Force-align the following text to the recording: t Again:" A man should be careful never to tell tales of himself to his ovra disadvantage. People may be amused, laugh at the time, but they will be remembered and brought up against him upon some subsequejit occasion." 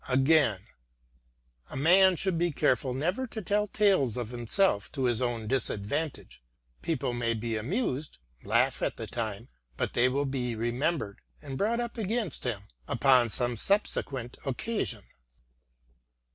t 0.07 0.13
Again:" 0.13 0.61
A 1.69 1.77
man 1.77 2.15
should 2.15 2.35
be 2.35 2.51
careful 2.51 2.91
never 2.95 3.27
to 3.27 3.39
tell 3.39 3.67
tales 3.67 4.17
of 4.17 4.31
himself 4.31 4.91
to 4.93 5.03
his 5.03 5.21
ovra 5.21 5.47
disadvantage. 5.47 6.41
People 6.81 7.13
may 7.13 7.35
be 7.35 7.55
amused, 7.55 8.17
laugh 8.43 8.81
at 8.81 8.97
the 8.97 9.05
time, 9.05 9.49
but 9.77 9.93
they 9.93 10.09
will 10.09 10.25
be 10.25 10.55
remembered 10.55 11.19
and 11.39 11.55
brought 11.55 11.79
up 11.79 11.99
against 11.99 12.45
him 12.45 12.63
upon 12.87 13.29
some 13.29 13.55
subsequejit 13.55 14.43
occasion." 14.43 15.03